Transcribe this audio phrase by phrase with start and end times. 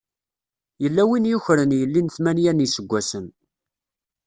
[0.83, 3.25] Yella win yukren yelli n tmanya n yiseggasen.